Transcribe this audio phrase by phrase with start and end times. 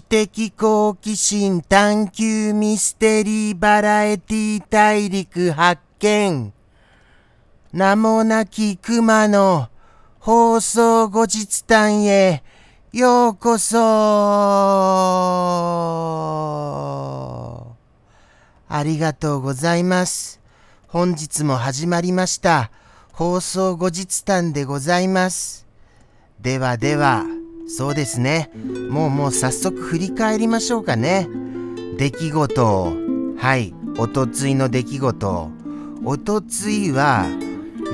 [0.00, 6.52] 知的好奇心探求ミステリーバラエティ大陸発見。
[7.72, 9.68] 名もなき熊の
[10.20, 12.44] 放送後日談へ
[12.92, 13.78] ようこそ
[18.68, 20.40] ありがとうございます。
[20.86, 22.70] 本日も始まりました
[23.12, 25.66] 放送後日談でございます。
[26.40, 27.24] ではでは、
[27.68, 28.50] そうですね。
[28.90, 31.28] もうもう早速振り返りましょうかね。
[31.98, 32.96] 出来事を。
[33.36, 33.74] はい。
[33.98, 35.50] おとついの出来事。
[36.04, 37.26] おとついは、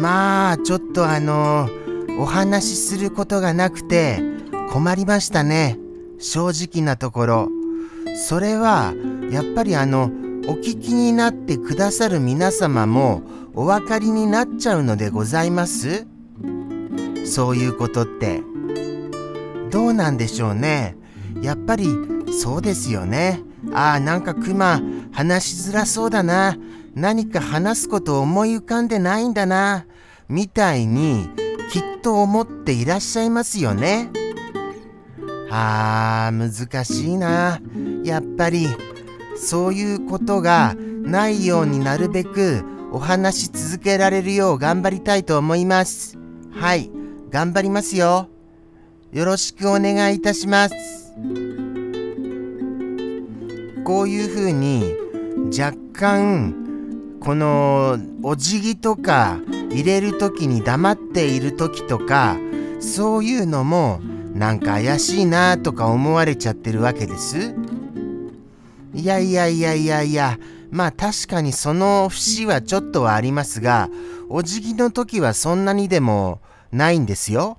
[0.00, 1.68] まあ、ちょっとあの、
[2.18, 4.20] お話しすることがなくて
[4.70, 5.78] 困りましたね。
[6.18, 7.48] 正直なところ。
[8.16, 8.92] それは、
[9.30, 10.10] やっぱりあの、
[10.48, 13.22] お聞きになってくださる皆様も
[13.54, 16.06] お分かりになっちゃうのでございます？
[17.24, 18.42] そういうことって。
[19.70, 20.96] どうなんでしょうね。
[21.42, 21.86] やっぱり
[22.40, 23.42] そうですよね。
[23.72, 24.80] ああ、なんかクマ
[25.12, 26.56] 話しづらそうだな。
[26.94, 29.86] 何か話すこと思い浮かんでないんだな。
[30.28, 31.28] みたいに
[31.70, 34.10] きっと思っていらっしゃいますよね。
[35.50, 37.60] ああ、難しいな。
[38.04, 38.68] やっぱり
[39.36, 46.18] そういうことがないようになるべくお話し続けられるよう頑張りたいと思います。
[46.52, 46.90] はい。
[47.30, 48.28] 頑張りますよ。
[49.12, 50.74] よろしくお願いいたします。
[53.84, 54.94] こういうふうに
[55.46, 59.40] 若干このお辞儀とか
[59.70, 62.36] 入れる時に黙っている時とか
[62.78, 64.00] そういうのも
[64.32, 67.56] なんか怪しいなとか思われちゃってるわけです。
[68.94, 70.38] いやいやいやいやいや
[70.70, 73.88] まあ確かにその節はちょっとはありますが
[74.28, 76.40] お辞儀の時はそんなにでも
[76.70, 77.58] ないんですよ。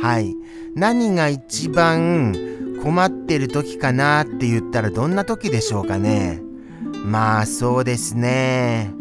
[0.00, 0.36] はい。
[0.74, 2.34] 何が一番
[2.82, 6.40] 困ってる時かなって言ったらどんな時でしょうかね。
[7.04, 8.92] まあそうですね。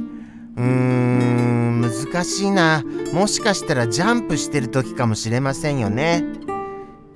[0.56, 2.84] うーん、難しいな。
[3.14, 6.24] もしかしたらジャンプしてる時かもしれませんよね。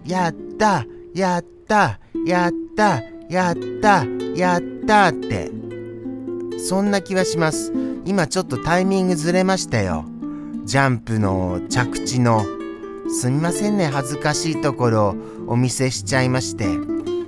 [0.06, 0.86] やった、
[1.16, 4.06] やった、やった、やった、
[4.36, 5.52] やったって。
[6.60, 7.74] そんな気はします。
[8.06, 10.06] 今ちょっとタイミングずれましたよ。
[10.66, 12.46] ジャンプの着地の
[13.14, 15.16] すみませんね恥ずかしいところ
[15.48, 16.66] お見せしちゃいまして。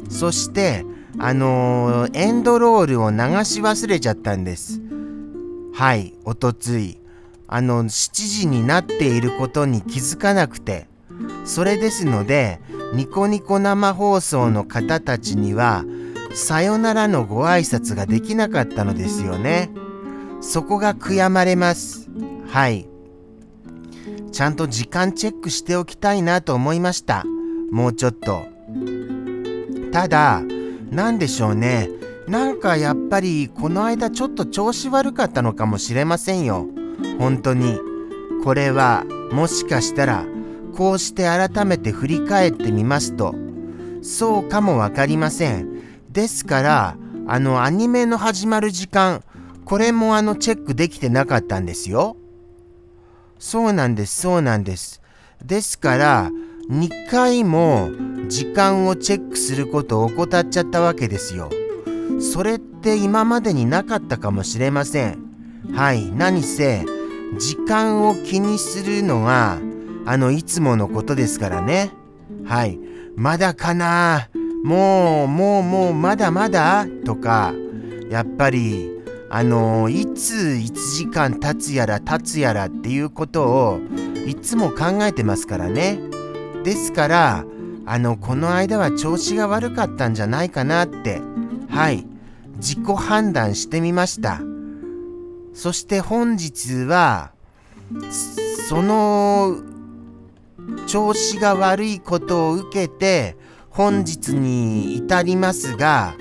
[0.09, 0.85] そして
[1.19, 4.81] あのー、エンドロールを流し忘れちゃったんです。
[5.73, 6.99] はいおとつい。
[7.47, 10.87] あの7時になっていることに気づかなくて。
[11.45, 12.61] それですので
[12.93, 15.83] ニコニコ生放送の方たちには
[16.33, 19.69] さよならのご挨拶ができなかったのですよね。
[20.41, 22.09] そこが悔やまれます。
[22.47, 22.92] はい。
[24.31, 27.23] ちゃんと時間チェックしておきたいなと思いました。
[27.71, 28.45] もうちょっと。
[29.91, 30.41] ただ、
[30.91, 31.89] 何でしょうね。
[32.27, 36.67] なんかやっぱりこの間ちょっと調子悪かったのかもしれませんよ。
[37.19, 37.79] 本当に。
[38.43, 40.25] これはもしかしたら
[40.75, 43.33] こうして改めて振り返ってみますと
[44.01, 45.81] そうかもわかりません。
[46.11, 49.23] ですからあのアニメの始まる時間
[49.65, 52.17] これもあのチェックできてなかったんですよ。
[53.43, 55.01] そうなんです、そうなんです。
[55.43, 56.31] ですから、
[56.71, 57.89] 2回も
[58.29, 61.49] 時間をチェックすることを怠っちゃったわけですよ。
[62.21, 65.17] それって今までになかったかもしれません。
[65.73, 66.85] はい、何せ、
[67.37, 69.57] 時間を気にするのは、
[70.05, 71.91] あの、いつものことですからね。
[72.45, 72.79] はい、
[73.17, 74.29] まだかな
[74.63, 76.87] もう、もう、もう、まだまだ？
[77.05, 77.53] とか、
[78.09, 78.89] やっぱり、
[79.35, 83.79] あのいつ1時間経つやら経つやらっていうことを
[84.27, 85.97] いつも考えてますからね。
[86.63, 87.45] ですから、
[87.87, 91.19] あの、この間は調子が悪かったんじゃないかなって、
[91.67, 92.05] はい、
[92.57, 94.39] 自己判断してみました。
[95.55, 97.31] そして本日は、
[98.69, 99.57] その
[100.85, 103.35] 調子が悪いことを受けて
[103.71, 106.13] 本日に至りますが、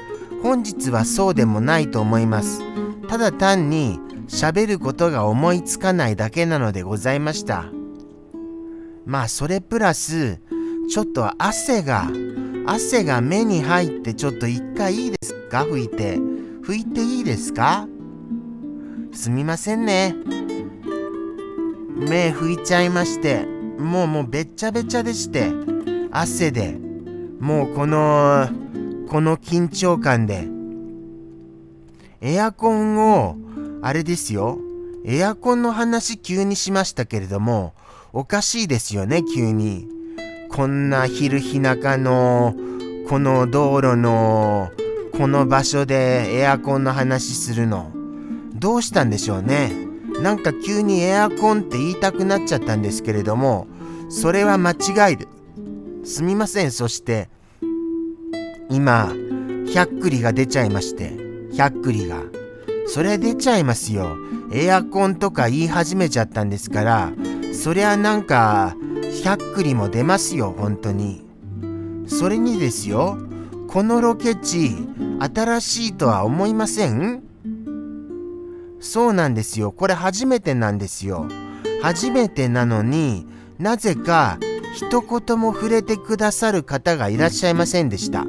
[0.43, 2.72] 本日はそうでもないと思います。
[3.13, 7.67] ただ単に喋ることが思いつかないだけなのでございました。
[9.05, 10.41] まあそれプラス
[10.89, 12.09] ちょっと汗が
[12.65, 15.65] 汗が目に入ってちょっと一回いいですか？
[15.65, 16.17] 拭いて。
[16.63, 17.87] 拭いていいですか？
[19.13, 20.15] すみませんね。
[21.95, 23.45] 目拭いちゃいまして
[23.79, 25.53] もうもうべっちゃべちゃでして
[26.11, 26.79] 汗で
[27.41, 28.49] もうこの
[29.07, 30.49] この緊張感で
[32.23, 33.37] エアコンを、
[33.83, 34.59] あれですよ。
[35.05, 37.75] エアコンの話急にしましたけれども、
[38.15, 39.89] おかしいですよね、急に。
[40.51, 42.55] こんな昼日中の、
[43.09, 44.71] この道路の
[45.17, 47.93] この場所でエアコンの話するの
[48.55, 49.73] どうしたんでしょうね
[50.23, 53.67] なんか急にエアコンって言いたくなっちゃったんですけれども
[54.09, 55.27] それは間違いで
[56.05, 57.29] すみませんそして
[58.71, 59.13] 今
[59.67, 62.23] 100栗が出ちゃいまして100栗が。
[62.87, 64.17] それ出ちゃいますよ。
[64.53, 67.13] エアコンとか言い始めちゃったんですから。
[67.55, 68.77] そりゃなんか
[69.23, 71.25] 100栗も出ますよ本当に。
[72.07, 73.19] それにですよ。
[73.69, 74.77] このロケ地
[75.19, 77.23] 新しいとは思いません？
[78.81, 79.73] そうなんですよ。
[79.73, 81.27] これ初めてなんですよ。
[81.81, 83.27] 初めてなのに
[83.59, 84.39] なぜか
[84.75, 88.27] 一言も触れてくださる方がいらっしゃいませんでした。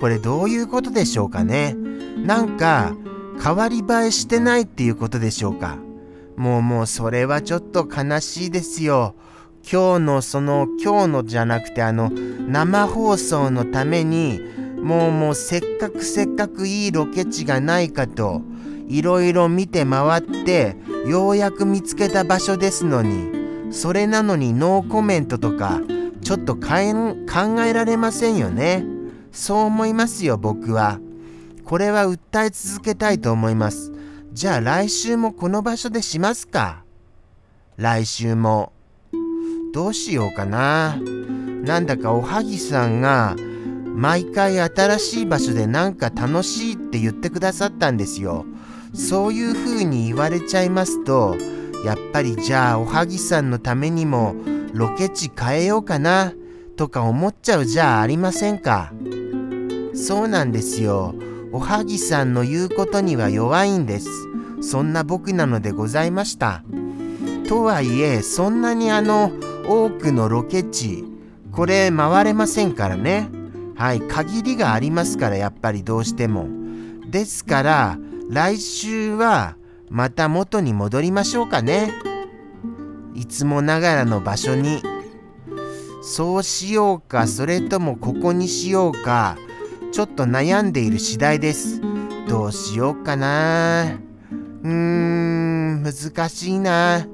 [0.00, 1.76] これどういうことでしょうかね。
[2.26, 2.96] なんか
[3.42, 5.78] 変わり映えしてないっていうことでしょうか。
[6.36, 9.14] もうもうそれはちょっと悲しいですよ。
[9.62, 14.40] 今日のその今日のじゃなくてあの生放送のために
[14.82, 18.42] もうもうせっかくせっかくいいロケ地がないかと
[18.88, 20.76] いろいろ見て回って
[21.06, 25.80] ようやく見つけた場所ですのにそれなのにノーコメントとか
[26.22, 26.66] ちょっと考
[27.62, 28.84] えられませんよね。
[29.30, 30.98] そう思いますよ僕は。
[31.66, 33.92] これは訴え続けたいと思います。
[34.32, 36.84] じゃあ来週もこの場所でしますか。
[37.76, 38.72] 来週も。
[39.74, 40.96] どうしようかな。
[41.64, 43.34] なんだかおはぎさんが
[43.84, 48.46] 毎回新しい場所でなんか楽しいって言ってくださったんですよ。
[48.94, 51.36] そういう風に言われちゃいますと
[51.84, 54.36] やっぱりじゃあおはぎさんのためにも
[54.72, 56.32] ロケ地変えようかな
[56.76, 58.92] とか思っちゃうじゃあありませんか。
[59.94, 61.14] そうなんですよ。
[61.56, 64.10] おはぎさんの言うことには弱いんです。
[64.60, 66.62] そんな僕なのでございました。
[67.48, 69.32] とはいえそんなにあの
[69.66, 71.06] 多くのロケ地
[71.52, 73.30] これ回れませんからね。
[73.74, 76.46] はい限りがありますからやっぱりどうしても。
[77.08, 77.98] ですから
[78.28, 79.56] 来週は
[79.88, 81.90] また元に戻りましょうかね。
[83.14, 84.82] いつもながらの場所に。
[86.02, 89.38] そうしようかそれともここにしようか。
[89.92, 91.80] ちょっと悩んでいる次第です。
[92.28, 93.98] どうしようかな。
[94.62, 97.06] うーん難しいな。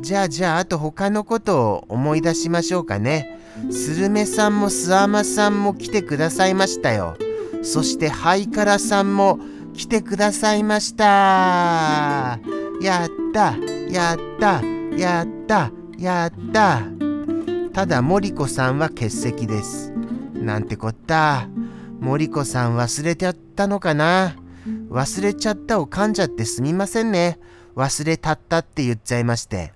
[0.00, 3.40] じゃあじゃああと他のことを思い出しましょうかね。
[3.70, 7.16] スルメさんもスアマさんも来てくださいましたよ。
[7.62, 9.40] そしてハイカラさんも
[9.74, 12.38] 来てくださいました。
[12.82, 13.56] やった
[13.90, 14.62] やった
[14.96, 16.82] やったやった。
[17.72, 19.92] ただ森子さんは欠席です。
[20.34, 21.48] なんてこった。
[22.00, 24.36] 森子さん忘れちゃったのかな？
[24.90, 27.38] 忘れちゃったを噛んじゃってすみませんね。
[27.74, 29.72] 忘れたったって言っちゃいまして。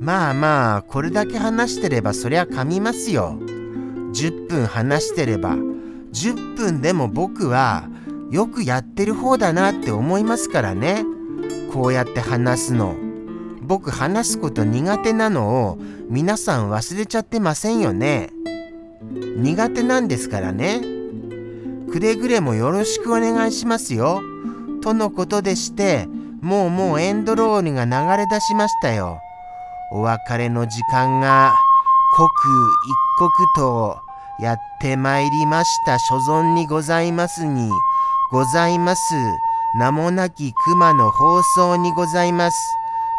[0.00, 3.38] まあまあこれだけ話してればそりゃ噛みますよ。
[4.12, 5.54] 10分話してれば。
[5.54, 7.88] 10分でも僕は
[8.30, 11.04] よくやってる方だなって思いますからね。
[11.72, 12.94] こうやって話すの。
[13.62, 15.78] 僕話すこと苦手なのを
[16.08, 18.30] 皆さん忘れちゃってませんよね。
[19.36, 20.80] 苦手なんですからね。
[21.90, 24.20] くれぐれもよろしくお願いしますよ。
[24.82, 26.08] とのことでして
[26.40, 29.20] もうもうエンドロールが流れ出しましたよ。
[29.92, 31.54] お別れの時間が
[32.16, 32.28] 刻
[32.86, 34.00] 一刻と
[34.40, 35.98] やってまいりました。
[35.98, 37.70] 所存にございますに
[38.30, 39.00] ございます。
[39.78, 42.56] 名もなき熊の放送にございます。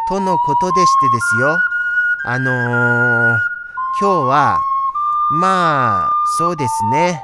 [0.07, 1.57] とのことでしてですよ。
[2.25, 3.37] あのー、
[3.99, 4.59] 今日は
[5.31, 7.23] まあそうですね。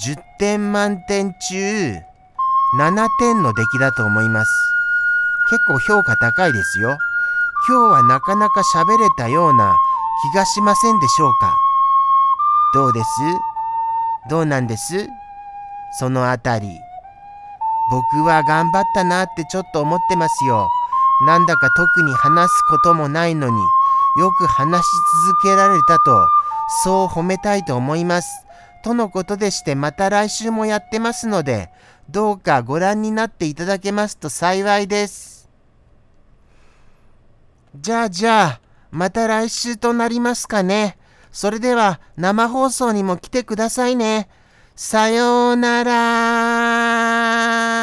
[0.00, 1.94] 10点満点中
[2.78, 4.50] 7点の出来だと思います。
[5.50, 6.98] 結構評価高いですよ。
[7.66, 9.74] 今日はなかなか喋れたような
[10.32, 11.56] 気がしませんでしょうか。
[12.74, 13.06] どうです？
[14.28, 15.08] どうなんです？
[15.98, 16.68] そのあたり。
[17.90, 20.68] 僕は頑張ったなってちょっと思ってますよ。
[21.26, 23.56] なんだか特に話すこともないのに
[24.18, 24.90] よく話し
[25.26, 26.28] 続けられたと
[26.84, 28.46] そう褒めたいと思います
[28.84, 31.70] とのことでしてまた来週もやってますので
[32.10, 35.38] どうかご覧になっていただけますと幸いです
[37.80, 38.60] じゃあじゃあ、
[38.90, 40.96] また来週となりますかね。
[41.30, 44.28] それでは生放送にも来てくださいね。
[44.74, 47.77] さようなら